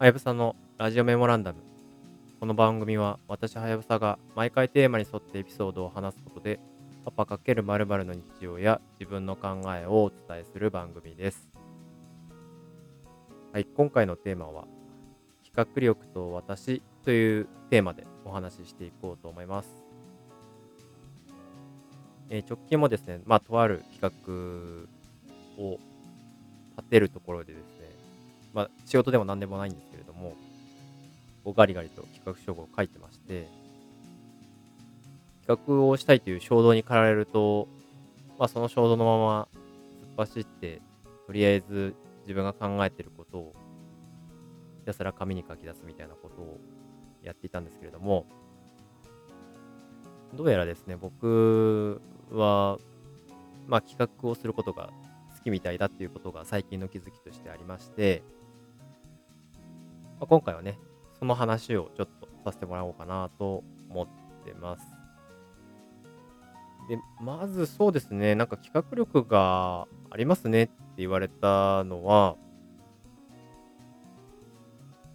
[0.00, 1.58] はやぶさのラジオメモランダム。
[2.40, 6.58] この番組は私はやぶさが毎回テーマに沿ってエピソードを話すことで、
[7.04, 11.50] パパ×〇〇の日常や自分の考えをお伝えする番組です。
[13.52, 14.64] はい、今回のテーマは、
[15.44, 19.68] 企画力と私というテーマでお話ししていこうと思います。
[22.30, 25.78] えー直近もですね、まあ、とある企画を
[26.78, 27.79] 立てるところでですね、
[28.52, 30.34] まあ、仕事でも何でもないんですけれども、
[31.44, 33.48] こうガリガリと企画書を書いてまして、
[35.46, 37.68] 企画をしたいという衝動に駆られると、
[38.38, 39.48] まあ、その衝動のまま
[40.16, 40.80] 突っ走って、
[41.26, 43.54] とりあえず自分が考えていることを
[44.80, 46.58] ひたすら紙に書き出すみたいなことを
[47.22, 48.26] やっていたんですけれども、
[50.34, 52.00] どうやらですね、僕
[52.32, 52.78] は、
[53.66, 54.90] まあ、企画をすることが
[55.36, 58.22] 好きみたいだっていうことが最近の気づきとしてありまして、
[60.20, 60.78] まあ、今回はね、
[61.18, 64.06] その話をちょっとさせてもらおうかなと思っ
[64.44, 64.84] てます。
[66.90, 72.36] で、まずそうですね、なんか企画力がありますねって言われたのは、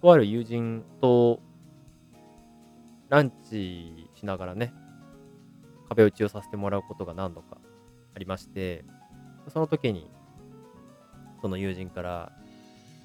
[0.00, 1.40] とある友人と
[3.10, 4.72] ランチしながらね、
[5.90, 7.58] 壁打ちをさせてもらうことが何度か
[8.14, 8.86] ありまして、
[9.52, 10.10] その時に、
[11.42, 12.32] その友人から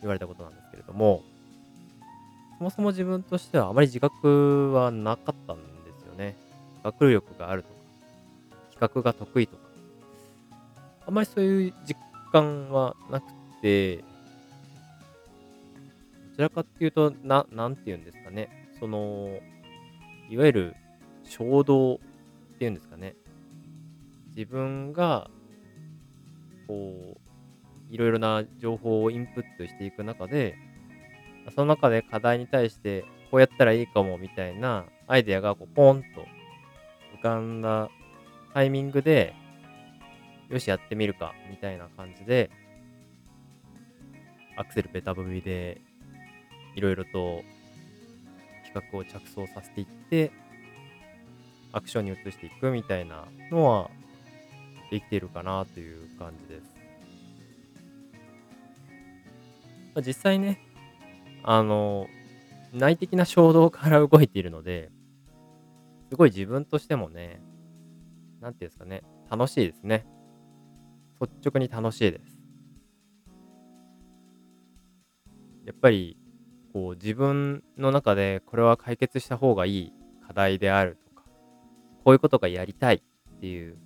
[0.00, 1.22] 言われたことなんですけれども、
[2.62, 5.62] そもそも自分としてはあまり自覚はなかったんで
[5.98, 6.36] すよね。
[6.84, 7.74] 企画力があるとか、
[8.70, 9.62] 企画が得意とか、
[11.08, 11.96] あまりそういう実
[12.30, 13.26] 感はなく
[13.60, 14.04] て、ど
[16.36, 18.48] ちらかっていうと、な、なんて言うんですかね。
[18.78, 19.40] その、
[20.30, 20.76] いわゆる
[21.24, 21.98] 衝動っ
[22.58, 23.16] ていうんですかね。
[24.36, 25.28] 自分が、
[26.68, 27.16] こ
[27.90, 30.54] う、いろいろな情報をインプットしていく中で、
[31.50, 36.26] その中で課題に対して、こうやったらいいかもみたいなアイデアがこうポンと
[37.18, 37.90] 浮かんだ
[38.54, 39.34] タイミングで、
[40.48, 42.50] よし、やってみるか、みたいな感じで、
[44.56, 45.80] アクセルベタ踏みで、
[46.74, 47.42] いろいろと
[48.64, 50.30] 企画を着想させていって、
[51.72, 53.90] アクションに移していくみたいなのは、
[54.90, 56.70] できているかなという感じです。
[59.94, 60.58] まあ、実際ね、
[61.42, 62.06] あの、
[62.72, 64.90] 内的な衝動から動いているので、
[66.10, 67.40] すごい自分としてもね、
[68.40, 70.06] なんていうんですかね、楽しいですね。
[71.20, 72.38] 率直に楽しいです。
[75.64, 76.16] やっぱり、
[76.72, 79.92] こう自分の中でこれは解決した方がいい
[80.26, 81.24] 課題であるとか、
[82.04, 83.76] こういうことがやりたいっていう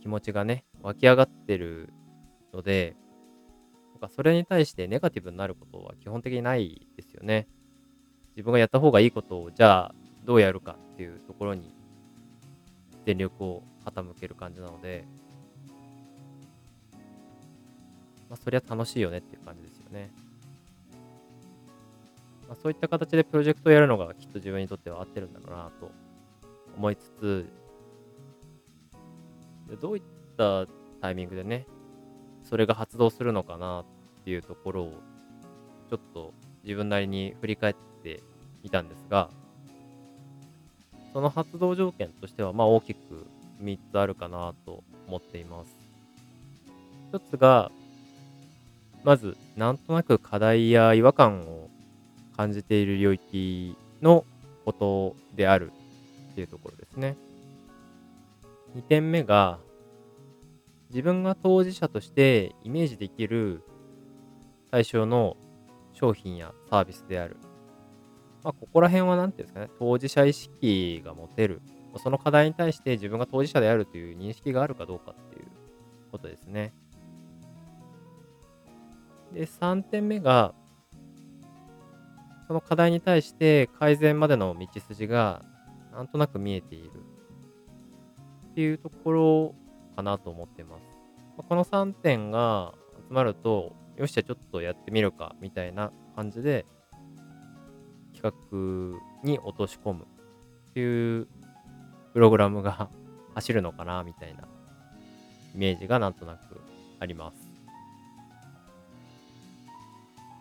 [0.00, 1.92] 気持ちがね、湧き上がってる
[2.52, 2.96] ので、
[4.00, 7.46] かそれに対してネガティブになることは基本的にないですよね。
[8.36, 9.94] 自分がやった方がいいことを、じゃあ
[10.24, 11.70] どうやるかっていうところに
[13.04, 15.04] 全力を傾ける感じなので、
[18.28, 20.10] まあ、そりゃ楽しいよねっていう感じですよね。
[22.48, 25.90] まあ、そういった形でプロジェクトをやるのがきっと自分にとっては合ってるんだろうなと
[26.76, 27.46] 思いつつ、
[29.80, 30.02] どういっ
[30.36, 30.66] た
[31.00, 31.66] タイミングでね、
[32.50, 33.84] それが発動するのかなっ
[34.24, 34.92] ていうところを、
[35.88, 36.34] ちょっと
[36.64, 38.20] 自分なりに振り返って
[38.62, 39.30] みたんですが、
[41.12, 43.26] その発動条件としては、まあ大きく
[43.62, 45.74] 3つあるかなと思っています。
[47.12, 47.70] 一つが、
[49.04, 51.70] まず、なんとなく課題や違和感を
[52.36, 54.24] 感じている領域の
[54.64, 55.72] ことである
[56.32, 57.16] っていうところですね。
[58.76, 59.58] 2点目が、
[60.90, 63.62] 自分が当事者としてイメージできる
[64.70, 65.36] 対象の
[65.92, 67.36] 商品やサービスである。
[68.42, 71.60] まあ、ここら辺は何ていうんですかね、当事者意識が持てる。
[72.02, 75.46] その課題に対して自分が当事者であるという認識があるかどうかっていう
[76.10, 76.72] ことですね。
[79.32, 80.54] で、3点目が、
[82.48, 85.44] その課題に対して改善までの道筋が
[85.92, 86.90] なんとなく見えている
[88.50, 89.54] っていうところ
[89.96, 90.82] かなと思ってます。
[91.36, 92.74] まあこの3点が
[93.08, 96.66] 集まると、よし、じゃあちょっとやってみるかみたいな感じで
[98.14, 100.06] 企画に落とし込む
[100.70, 101.26] っていう
[102.12, 102.90] プログラムが
[103.34, 104.42] 走るのかなみたいな
[105.54, 106.60] イメージがなんとなく
[106.98, 107.50] あります。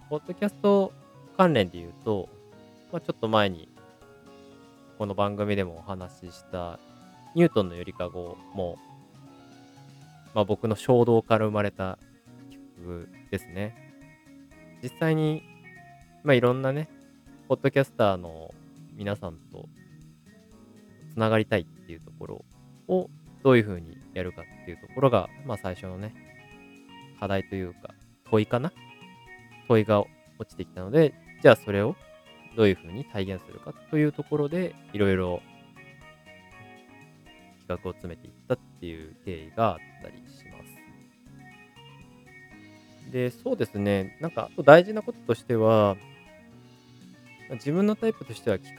[0.10, 0.92] ポッドキャスト
[1.38, 2.28] 関連で言うと、
[2.92, 3.70] まあ、ちょっと前に
[4.98, 6.80] この番組でもお話しした
[7.36, 8.78] ニュートンのゆりかごも、
[10.34, 11.98] まあ、僕の衝動から生まれた
[12.50, 13.76] 企画ですね。
[14.82, 15.44] 実際に、
[16.24, 16.90] まあ、いろんなね、
[17.48, 18.54] ポッドキャスターの
[18.96, 19.68] 皆さんと
[21.12, 22.46] つながりたいっていうところ
[22.88, 23.10] を
[23.44, 26.14] どういうふうにやるかっていうところが、まあ、最初のね、
[27.20, 27.94] 課題というか、
[28.30, 28.72] 問いかな？
[29.68, 30.10] 問いが落
[30.46, 31.96] ちてきたので、じゃあそれを
[32.56, 35.42] どういうふうに体現するかというところで、いろいろ
[37.68, 40.64] 企画を詰めていったっていう経緯があったりしま
[43.06, 43.12] す。
[43.12, 45.98] で、そうですね、なんか、あと大事なこととしては、
[47.52, 48.78] 自分のタイプとしては企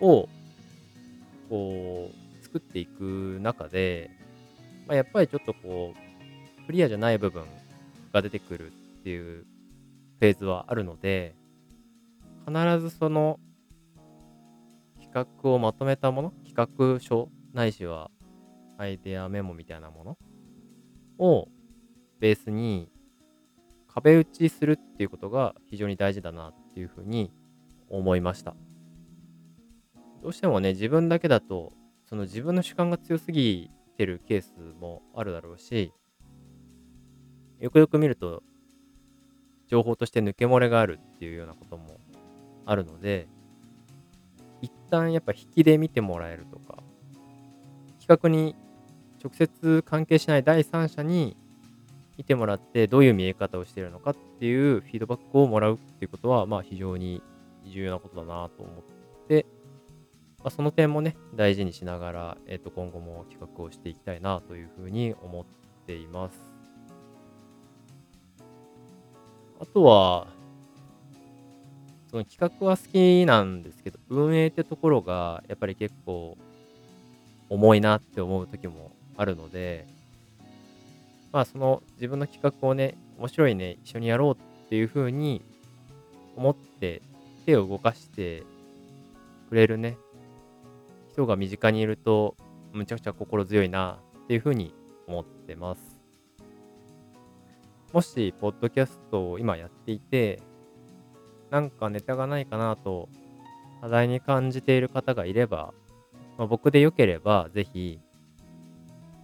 [0.00, 0.28] 画を
[1.48, 4.10] こう作っていく中で、
[4.86, 5.94] まあ、やっぱりちょっとこ
[6.62, 7.44] うクリアじゃない部分
[8.12, 8.70] が出てくるっ
[9.02, 9.44] ていう
[10.20, 11.34] フェーズはあるので
[12.46, 13.40] 必ずその
[15.00, 18.10] 企画をまとめたもの企画書ないしは
[18.78, 20.16] アイデアメモみたいなもの？
[21.18, 21.48] を
[22.20, 22.88] ベースに
[23.88, 27.32] 壁打ちするっていうことが非常に大事だなっていうふうに
[27.90, 28.54] 思いました。
[30.22, 31.72] どうしてもね、自分だけだと、
[32.08, 35.92] その自分の主観が強すぎてるケースもあるだろうし、
[37.60, 38.42] よくよく見ると、
[39.66, 42.00] 情報として抜け漏れがあるっていうようなことも
[42.64, 43.28] あるので、
[44.60, 46.82] 一旦やっぱ引きで見てもらえるとか、
[48.00, 48.56] 企画に
[49.22, 51.36] 直接関係しない第三者に
[52.16, 57.22] 見てもらってどういう見え方をしているのかっていうフィードバックをもらうっていうことは、まあ非常に
[57.64, 59.46] 重要なことだなと思って、
[60.38, 65.44] まあ、その点もね、大事にしながら、え、ー、と、今後も企画をしていきたいなというふうに思っ
[65.86, 66.38] ています。
[69.60, 70.28] あとは、
[72.10, 76.38] その企画は好きなんですけど、運営ってところが、やっぱり結構、
[77.50, 79.86] 重いなって思う時もあるので、
[81.32, 85.44] まあ、その自分の企画をね、面白いね、一緒にやろうっていうふうに
[86.36, 87.02] 思って
[87.44, 88.44] 手を動かして
[89.50, 89.98] くれるね、
[91.12, 92.36] 人が身近にいると、
[92.72, 94.72] むちゃくちゃ心強いなっていうふうに
[95.08, 95.98] 思ってます。
[97.92, 100.40] もし、ポッドキャストを今やっていて、
[101.50, 103.08] なんかネタがないかなと
[103.80, 105.74] 課題に感じている方がいれば、
[106.36, 108.00] まあ、僕でよければ、ぜひ、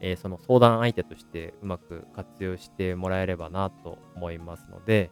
[0.00, 5.10] えー、その相談相手としてうまく活用してもらえればなと思いますので、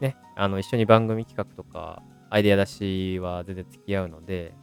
[0.00, 4.54] ね、あの一緒に番組企画とかアイデア出しは全然付き合うので、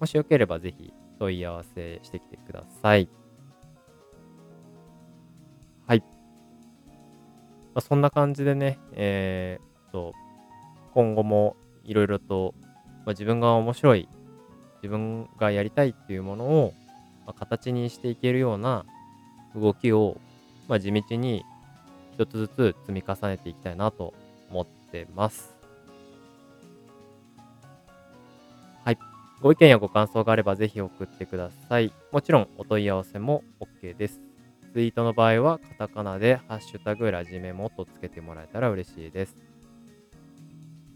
[0.00, 3.08] もしよければぜひ問い合わせしてきてください。
[5.86, 6.00] はい。
[6.00, 6.06] ま
[7.76, 10.14] あ、そんな感じでね、えー、と、
[10.94, 14.08] 今後もいろいろと、まあ、自分が面白い、
[14.82, 16.74] 自分がやりたいっていうものを、
[17.26, 18.84] まあ、形にしていけるような
[19.54, 20.18] 動きを、
[20.68, 21.44] まあ、地道に
[22.14, 24.14] 一つずつ積み重ねていきたいなと
[24.50, 25.54] 思ってます。
[28.84, 28.98] はい
[29.40, 31.92] ご意見やご感想があればぜひ送ってください。
[32.12, 34.20] もちろんお問い合わせも OK です。
[34.72, 39.36] ツイートの場合はカタカナでハッシュタグラジメモとつけてもらえたら嬉しいです。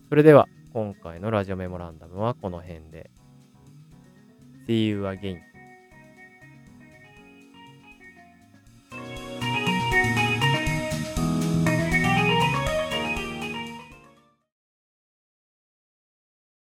[0.09, 3.11] それでは今回のラジオメモランダムはこの辺で。
[4.67, 5.56] See you again.